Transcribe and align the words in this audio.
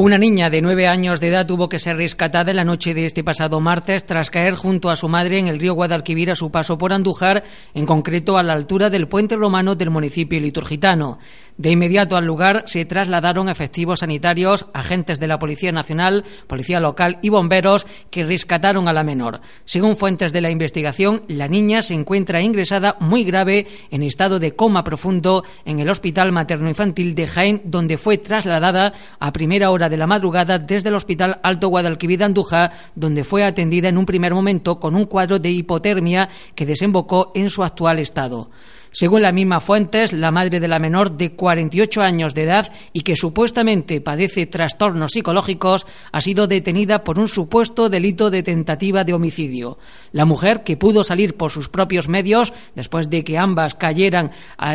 Una 0.00 0.16
niña 0.16 0.48
de 0.48 0.62
nueve 0.62 0.86
años 0.86 1.20
de 1.20 1.26
edad 1.26 1.44
tuvo 1.44 1.68
que 1.68 1.80
ser 1.80 1.96
rescatada 1.96 2.52
la 2.52 2.62
noche 2.62 2.94
de 2.94 3.04
este 3.04 3.24
pasado 3.24 3.58
martes 3.58 4.06
tras 4.06 4.30
caer 4.30 4.54
junto 4.54 4.90
a 4.90 4.96
su 4.96 5.08
madre 5.08 5.40
en 5.40 5.48
el 5.48 5.58
río 5.58 5.74
Guadalquivir 5.74 6.30
a 6.30 6.36
su 6.36 6.52
paso 6.52 6.78
por 6.78 6.92
Andújar, 6.92 7.42
en 7.74 7.84
concreto 7.84 8.38
a 8.38 8.44
la 8.44 8.52
altura 8.52 8.90
del 8.90 9.08
puente 9.08 9.34
romano 9.34 9.74
del 9.74 9.90
municipio 9.90 10.38
liturgitano. 10.38 11.18
De 11.58 11.72
inmediato 11.72 12.16
al 12.16 12.24
lugar 12.24 12.62
se 12.66 12.84
trasladaron 12.84 13.48
efectivos 13.48 13.98
sanitarios, 13.98 14.66
agentes 14.74 15.18
de 15.18 15.26
la 15.26 15.40
Policía 15.40 15.72
Nacional, 15.72 16.24
Policía 16.46 16.78
Local 16.78 17.18
y 17.20 17.30
bomberos 17.30 17.84
que 18.10 18.22
rescataron 18.22 18.86
a 18.86 18.92
la 18.92 19.02
menor. 19.02 19.40
Según 19.64 19.96
fuentes 19.96 20.32
de 20.32 20.40
la 20.40 20.50
investigación, 20.50 21.24
la 21.26 21.48
niña 21.48 21.82
se 21.82 21.94
encuentra 21.94 22.42
ingresada 22.42 22.96
muy 23.00 23.24
grave 23.24 23.66
en 23.90 24.04
estado 24.04 24.38
de 24.38 24.54
coma 24.54 24.84
profundo 24.84 25.42
en 25.64 25.80
el 25.80 25.90
Hospital 25.90 26.30
Materno-Infantil 26.30 27.16
de 27.16 27.26
Jaén, 27.26 27.62
donde 27.64 27.96
fue 27.96 28.18
trasladada 28.18 28.92
a 29.18 29.32
primera 29.32 29.72
hora 29.72 29.88
de 29.88 29.96
la 29.96 30.06
madrugada 30.06 30.60
desde 30.60 30.90
el 30.90 30.94
Hospital 30.94 31.40
Alto 31.42 31.66
Guadalquivir 31.66 32.20
de 32.20 32.26
Andújar, 32.26 32.70
donde 32.94 33.24
fue 33.24 33.42
atendida 33.42 33.88
en 33.88 33.98
un 33.98 34.06
primer 34.06 34.32
momento 34.32 34.78
con 34.78 34.94
un 34.94 35.06
cuadro 35.06 35.40
de 35.40 35.50
hipotermia 35.50 36.28
que 36.54 36.66
desembocó 36.66 37.32
en 37.34 37.50
su 37.50 37.64
actual 37.64 37.98
estado. 37.98 38.48
Según 38.90 39.22
la 39.22 39.32
misma 39.32 39.60
fuentes, 39.60 40.12
la 40.12 40.30
madre 40.30 40.60
de 40.60 40.68
la 40.68 40.78
menor 40.78 41.16
de 41.16 41.32
48 41.32 42.02
años 42.02 42.34
de 42.34 42.44
edad 42.44 42.72
y 42.92 43.02
que 43.02 43.16
supuestamente 43.16 44.00
padece 44.00 44.46
trastornos 44.46 45.12
psicológicos 45.12 45.86
ha 46.12 46.20
sido 46.20 46.46
detenida 46.46 47.04
por 47.04 47.18
un 47.18 47.28
supuesto 47.28 47.88
delito 47.88 48.30
de 48.30 48.42
tentativa 48.42 49.04
de 49.04 49.12
homicidio. 49.12 49.78
La 50.12 50.24
mujer, 50.24 50.62
que 50.64 50.76
pudo 50.76 51.04
salir 51.04 51.36
por 51.36 51.50
sus 51.50 51.68
propios 51.68 52.08
medios 52.08 52.52
después 52.74 53.10
de 53.10 53.24
que 53.24 53.38
ambas 53.38 53.74
cayeran 53.74 54.32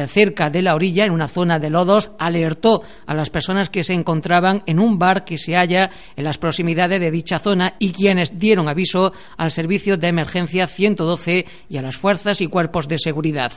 cerca 0.08 0.50
de 0.50 0.62
la 0.62 0.76
orilla 0.76 1.06
en 1.06 1.12
una 1.12 1.28
zona 1.28 1.60
de 1.60 1.70
lodos, 1.70 2.12
alertó 2.20 2.84
a 3.06 3.14
las 3.14 3.30
personas 3.30 3.70
que 3.70 3.84
se 3.84 3.94
encontraban 3.94 4.64
en 4.66 4.80
un 4.80 5.00
bar 5.00 5.26
que 5.26 5.38
se 5.38 5.56
halla 5.56 5.90
en 6.16 6.24
las 6.24 6.38
proximidades 6.38 7.00
de 7.00 7.12
dicha 7.12 7.40
zona 7.40 7.76
y 7.80 7.92
quienes 7.92 8.40
dieron 8.40 8.68
aviso 8.68 9.14
al 9.38 9.52
servicio 9.52 9.98
de 9.98 10.08
emergencia 10.08 10.68
112 10.68 11.46
y 11.70 11.78
a 11.78 11.82
las 11.82 11.98
fuerzas 11.98 12.42
y 12.42 12.48
cuerpos 12.48 12.88
de 12.88 12.98
seguridad. 13.00 13.54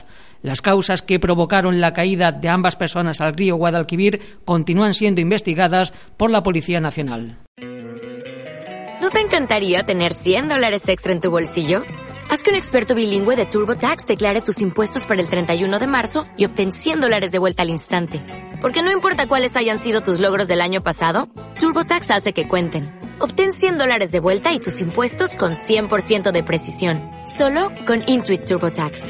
Las 0.47 0.61
causas 0.61 1.01
que 1.01 1.19
provocaron 1.19 1.81
la 1.81 1.91
caída 1.91 2.31
de 2.31 2.47
ambas 2.47 2.77
personas 2.77 3.19
al 3.19 3.33
río 3.33 3.57
Guadalquivir 3.57 4.39
continúan 4.45 4.93
siendo 4.93 5.19
investigadas 5.19 5.91
por 6.15 6.31
la 6.31 6.41
Policía 6.41 6.79
Nacional. 6.79 7.37
¿No 9.01 9.09
te 9.09 9.19
encantaría 9.19 9.83
tener 9.83 10.13
100 10.13 10.47
dólares 10.47 10.87
extra 10.87 11.11
en 11.11 11.19
tu 11.19 11.31
bolsillo? 11.31 11.83
Haz 12.29 12.43
que 12.43 12.51
un 12.51 12.55
experto 12.55 12.95
bilingüe 12.95 13.35
de 13.35 13.45
TurboTax 13.45 14.05
declare 14.05 14.39
tus 14.39 14.61
impuestos 14.61 15.03
para 15.03 15.19
el 15.19 15.27
31 15.27 15.79
de 15.79 15.87
marzo 15.87 16.23
y 16.37 16.45
obtén 16.45 16.71
100 16.71 17.01
dólares 17.01 17.33
de 17.33 17.39
vuelta 17.39 17.63
al 17.63 17.69
instante. 17.69 18.21
Porque 18.61 18.83
no 18.83 18.93
importa 18.93 19.27
cuáles 19.27 19.57
hayan 19.57 19.81
sido 19.81 19.99
tus 19.99 20.21
logros 20.21 20.47
del 20.47 20.61
año 20.61 20.81
pasado, 20.81 21.27
TurboTax 21.59 22.09
hace 22.11 22.31
que 22.31 22.47
cuenten. 22.47 22.85
Obtén 23.19 23.51
100 23.51 23.79
dólares 23.79 24.11
de 24.11 24.21
vuelta 24.21 24.53
y 24.53 24.59
tus 24.59 24.79
impuestos 24.79 25.35
con 25.35 25.55
100% 25.55 26.31
de 26.31 26.43
precisión. 26.43 27.01
Solo 27.27 27.69
con 27.85 28.01
Intuit 28.07 28.45
TurboTax. 28.45 29.09